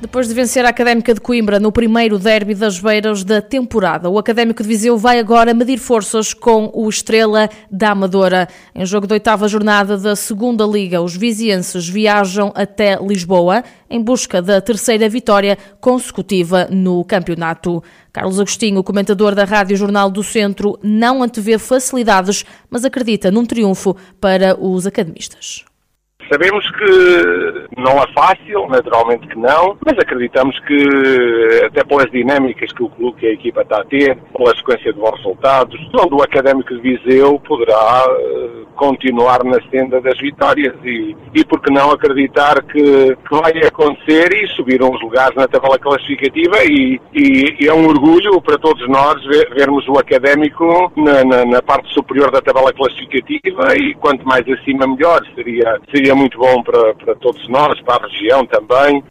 [0.00, 4.18] Depois de vencer a Académica de Coimbra no primeiro derby das Beiras da temporada, o
[4.18, 8.48] Académico de Viseu vai agora medir forças com o Estrela da Amadora.
[8.74, 14.40] Em jogo da oitava jornada da Segunda Liga, os vizienses viajam até Lisboa em busca
[14.40, 17.82] da terceira vitória consecutiva no campeonato.
[18.10, 23.94] Carlos Agostinho, comentador da Rádio Jornal do Centro, não antevê facilidades, mas acredita num triunfo
[24.18, 25.69] para os academistas.
[26.30, 32.84] Sabemos que não é fácil, naturalmente que não, mas acreditamos que, até pelas dinâmicas que
[32.84, 36.22] o clube, que a equipa está a ter, pela sequência de bons resultados, onde o
[36.22, 41.90] Académico de Viseu poderá uh, continuar na senda das vitórias e, e por que não
[41.90, 47.68] acreditar que, que vai acontecer e subir uns lugares na tabela classificativa e, e, e
[47.68, 52.30] é um orgulho para todos nós ver, vermos o Académico na, na, na, parte superior
[52.30, 57.48] da tabela classificativa e quanto mais acima melhor, seria, seria muito bom para, para todos
[57.48, 59.02] nós, para a região também.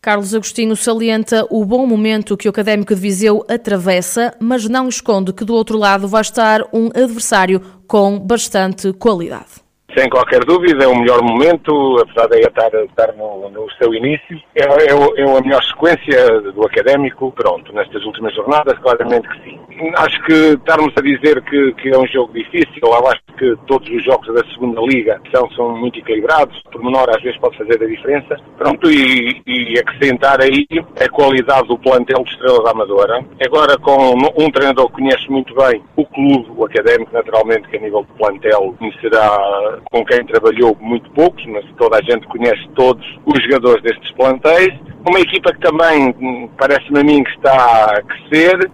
[0.00, 5.32] Carlos Agostinho salienta o bom momento que o Académico de Viseu atravessa, mas não esconde
[5.32, 9.63] que do outro lado vai estar um adversário com bastante qualidade.
[9.96, 14.40] Sem qualquer dúvida, é o melhor momento, apesar de estar, estar no, no, seu início.
[14.56, 19.60] É, é, é, a melhor sequência do académico, pronto, nestas últimas jornadas, claramente que sim.
[19.96, 23.88] Acho que estarmos a dizer que, que é um jogo difícil, eu acho que todos
[23.88, 27.82] os jogos da segunda liga são, são muito equilibrados, por menor às vezes pode fazer
[27.82, 28.36] a diferença.
[28.56, 30.66] Pronto, e, e acrescentar aí
[31.00, 33.24] a qualidade do plantel de Estrela da Amadora.
[33.44, 37.80] Agora com um treinador que conhece muito bem o clube, o académico, naturalmente, que a
[37.80, 43.04] nível de plantel conhecerá com quem trabalhou muito poucos, mas toda a gente conhece todos
[43.24, 44.72] os jogadores destes plantéis.
[45.08, 48.70] Uma equipa que também hum, parece-me a mim que está a crescer.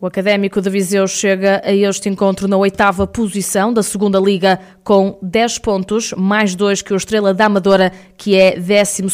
[0.00, 5.16] O Académico de Viseu chega a este encontro na oitava posição da segunda Liga com
[5.22, 9.04] 10 pontos, mais dois que o Estrela da Amadora, que é 12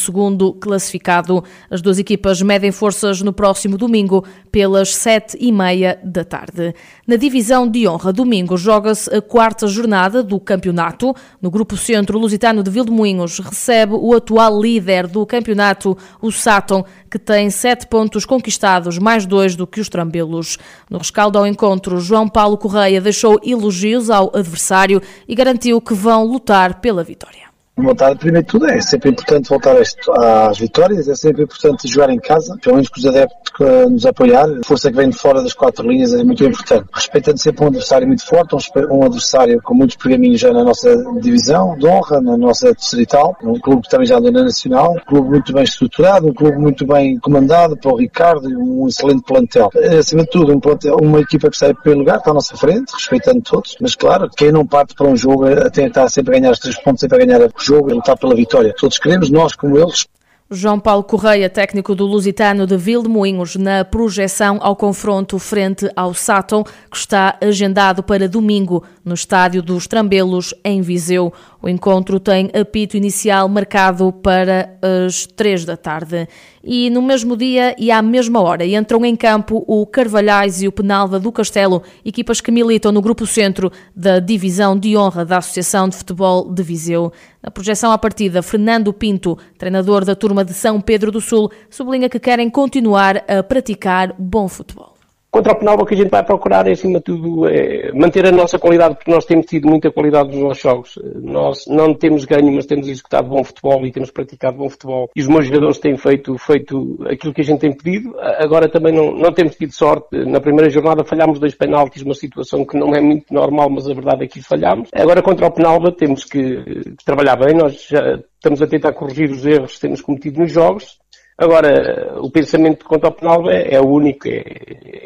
[0.59, 1.45] classificado.
[1.71, 6.75] As duas equipas medem forças no próximo domingo pelas 7 e meia da tarde.
[7.07, 11.15] Na divisão de honra, domingo, joga-se a quarta jornada do campeonato.
[11.43, 16.85] No grupo centro, o Lusitano de Vildemoinhos recebe o atual líder do campeonato, o Saton,
[17.09, 20.59] que tem 7 pontos conquistados, mais dois do que os Trambelos.
[20.89, 26.25] No rescaldo ao encontro, João Paulo Correia deixou elogios ao adversário e garantiu que vão
[26.25, 31.45] lutar pela vitória vontade, primeiro de tudo, é sempre importante voltar às vitórias, é sempre
[31.45, 33.51] importante jogar em casa, pelo menos com os adeptos
[33.91, 34.47] nos apoiar.
[34.49, 36.87] A força que vem de fora das quatro linhas é muito importante.
[36.93, 38.57] Respeitando sempre um adversário muito forte,
[38.91, 43.59] um adversário com muitos pergaminhos já na nossa divisão de honra, na nossa distrital, um
[43.59, 46.87] clube que também já anda na nacional, um clube muito bem estruturado, um clube muito
[46.87, 49.71] bem comandado pelo Ricardo um excelente plantel.
[49.99, 52.93] Acima de tudo, um plantel, uma equipa que em primeiro lugar, está à nossa frente,
[52.93, 56.59] respeitando todos, mas claro, quem não parte para um jogo é tentar sempre ganhar os
[56.59, 58.75] três pontos, sempre a ganhar o jogo e lutar pela vitória.
[58.79, 60.07] Todos queremos, nós como eles,
[60.53, 66.65] João Paulo Correia, técnico do Lusitano de Vildemoinhos, na projeção ao confronto frente ao Saton,
[66.65, 71.33] que está agendado para domingo no estádio dos Trambelos, em Viseu.
[71.63, 76.27] O encontro tem apito inicial marcado para as três da tarde.
[76.65, 80.73] E no mesmo dia e à mesma hora entram em campo o Carvalhais e o
[80.73, 85.89] Penalva do Castelo, equipas que militam no grupo centro da Divisão de Honra da Associação
[85.89, 87.13] de Futebol de Viseu.
[87.43, 92.09] Na projeção à partida, Fernando Pinto, treinador da turma de São Pedro do Sul, sublinha
[92.09, 95.00] que querem continuar a praticar bom futebol.
[95.31, 98.27] Contra o penal, o que a gente vai procurar é, acima de tudo, é manter
[98.27, 100.99] a nossa qualidade, porque nós temos tido muita qualidade nos nossos jogos.
[101.23, 105.09] Nós não temos ganho, mas temos executado bom futebol e temos praticado bom futebol.
[105.15, 108.13] E os meus jogadores têm feito, feito aquilo que a gente tem pedido.
[108.19, 110.17] Agora também não, não temos tido sorte.
[110.27, 113.95] Na primeira jornada falhámos dois penaltis, uma situação que não é muito normal, mas a
[113.95, 114.89] verdade é que falhámos.
[114.93, 117.55] Agora, contra o Penalva, temos que trabalhar bem.
[117.55, 120.99] Nós já estamos a tentar corrigir os erros que temos cometido nos jogos
[121.41, 124.45] Agora, o pensamento quanto ao penal é, é o único, é,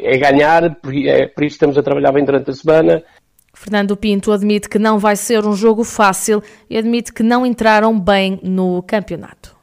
[0.03, 3.01] é ganhar, é por isso estamos a trabalhar bem durante a semana.
[3.53, 7.97] Fernando Pinto admite que não vai ser um jogo fácil e admite que não entraram
[7.97, 9.54] bem no campeonato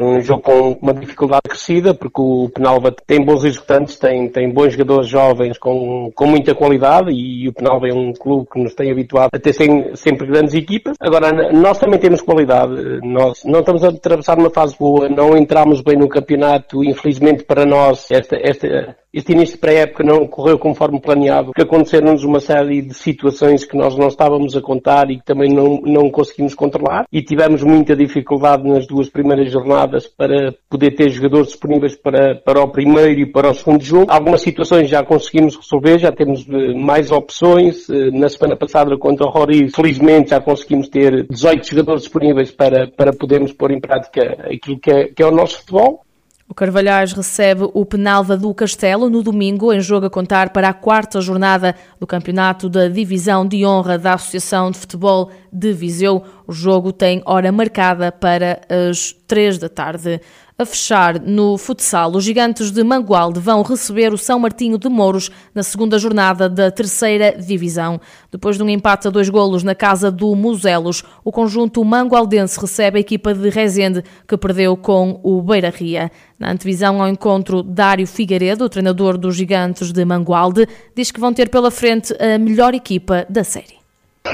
[0.00, 4.72] um jogo com uma dificuldade crescida, porque o Penalva tem bons executantes, tem, tem bons
[4.72, 8.90] jogadores jovens com, com muita qualidade e o Penalva é um clube que nos tem
[8.90, 10.96] habituado a ter sem, sempre grandes equipas.
[11.00, 15.80] Agora, nós também temos qualidade, nós não estamos a atravessar uma fase boa, não entramos
[15.80, 21.00] bem no campeonato, infelizmente para nós, esta, esta, este início de pré-época não correu conforme
[21.00, 25.24] planeado, que aconteceram-nos uma série de situações que nós não estávamos a contar e que
[25.24, 29.83] também não, não conseguimos controlar e tivemos muita dificuldade nas duas primeiras jornadas
[30.16, 34.06] para poder ter jogadores disponíveis para, para o primeiro e para o segundo jogo.
[34.10, 37.88] Algumas situações já conseguimos resolver, já temos eh, mais opções.
[37.88, 42.88] Eh, na semana passada, contra o Rory, felizmente já conseguimos ter 18 jogadores disponíveis para,
[42.88, 44.22] para podermos pôr em prática
[44.52, 46.03] aquilo que é, que é o nosso futebol.
[46.46, 50.74] O Carvalhais recebe o Penalva do Castelo no domingo, em jogo a contar para a
[50.74, 56.22] quarta jornada do campeonato da Divisão de Honra da Associação de Futebol de Viseu.
[56.46, 60.20] O jogo tem hora marcada para as três da tarde.
[60.56, 65.28] A fechar no futsal, os gigantes de Mangualde vão receber o São Martinho de Mouros
[65.52, 68.00] na segunda jornada da terceira divisão.
[68.30, 72.98] Depois de um empate a dois golos na casa do Muselos, o conjunto mangualdense recebe
[72.98, 76.08] a equipa de Rezende, que perdeu com o Beira Ria.
[76.38, 81.48] Na antevisão ao encontro, Dário Figueiredo, treinador dos gigantes de Mangualde, diz que vão ter
[81.48, 83.74] pela frente a melhor equipa da série.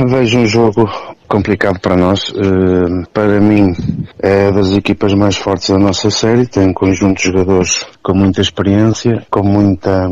[0.06, 0.86] Vejo um jogo
[1.30, 2.28] complicado para nós.
[2.30, 3.72] Uh, para mim,
[4.18, 6.46] é das equipas mais fortes da nossa série.
[6.46, 10.08] Tem um conjunto de jogadores com muita experiência, com muita,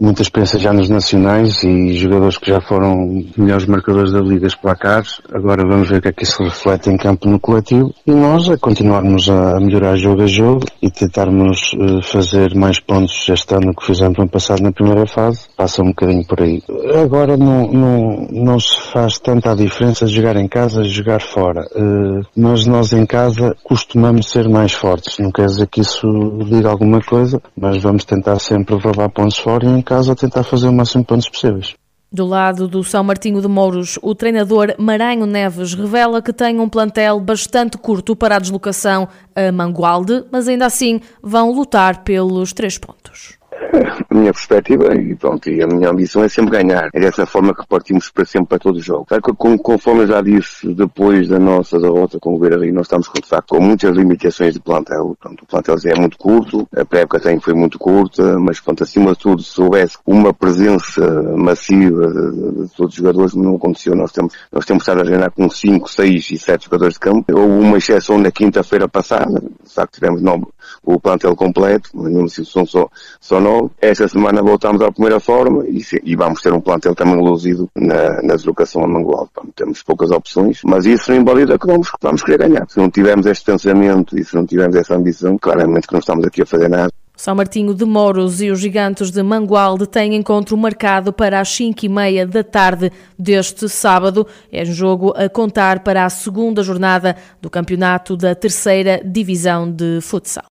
[0.00, 5.20] muita experiência já nos nacionais e jogadores que já foram melhores marcadores da Liga placares.
[5.32, 7.94] Agora vamos ver o que é que isso reflete em campo no coletivo.
[8.06, 13.28] E nós é continuarmos a melhorar jogo a jogo e tentarmos uh, fazer mais pontos
[13.28, 15.46] este ano que fizemos no ano passado na primeira fase.
[15.56, 16.62] Passa um bocadinho por aí.
[17.00, 21.66] Agora não, não, não se faz tanta a diferença jogar em casa e jogar fora.
[21.74, 25.18] Uh, mas nós em casa costumamos ser mais fortes.
[25.18, 26.06] Não quer dizer que isso
[26.46, 30.68] diga alguma coisa, mas vamos tentar sempre levar pontos fora e em casa tentar fazer
[30.68, 31.74] o máximo de pontos possíveis.
[32.10, 36.68] Do lado do São Martinho de Mouros, o treinador Maranho Neves revela que tem um
[36.70, 42.78] plantel bastante curto para a deslocação a Mangualde, mas ainda assim vão lutar pelos três
[42.78, 43.36] pontos
[44.16, 46.88] minha perspectiva e pronto, e a minha ambição é sempre ganhar.
[46.92, 49.06] É dessa forma que partimos para sempre para todo o jogo.
[49.36, 53.08] Com, conforme eu já disse, depois da nossa derrota com o Beira Rio, nós estamos
[53.14, 55.16] de facto com muitas limitações de plantel.
[55.20, 58.82] Pronto, o plantel já é muito curto, a pré-época tem foi muito curta, mas pronto,
[58.82, 63.94] acima de tudo, se houvesse uma presença massiva de, de, todos os jogadores, não aconteceu.
[63.94, 67.24] Nós temos, nós temos estado a treinar com 5, 6 e 7 jogadores de campo.
[67.32, 70.46] Houve uma exceção na quinta-feira passada, de facto tivemos nove,
[70.82, 72.88] o plantel completo, mas mesmo assim são só,
[73.20, 73.70] só nove.
[73.80, 78.22] Esta semana voltamos à primeira forma e, e vamos ter um plantel também reduzido na,
[78.22, 79.30] na deslocação a Mangualde.
[79.54, 82.66] Temos poucas opções, mas isso não invalida que vamos, vamos querer ganhar.
[82.68, 86.24] Se não tivermos este pensamento e se não tivermos essa ambição, claramente que não estamos
[86.24, 86.90] aqui a fazer nada.
[87.16, 91.86] São Martinho de Moros e os Gigantes de Mangualde têm encontro marcado para as 5
[91.86, 94.26] e meia da tarde deste sábado.
[94.52, 99.98] É um jogo a contar para a segunda jornada do campeonato da terceira divisão de
[100.02, 100.44] futsal.